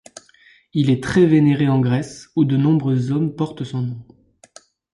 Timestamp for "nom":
3.83-4.05